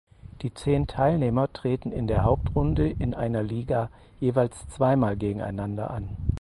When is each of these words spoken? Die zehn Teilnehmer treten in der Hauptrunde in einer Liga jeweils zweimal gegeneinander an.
Die 0.41 0.51
zehn 0.51 0.87
Teilnehmer 0.87 1.53
treten 1.53 1.91
in 1.91 2.07
der 2.07 2.23
Hauptrunde 2.23 2.89
in 2.89 3.13
einer 3.13 3.43
Liga 3.43 3.91
jeweils 4.19 4.67
zweimal 4.69 5.15
gegeneinander 5.15 5.91
an. 5.91 6.17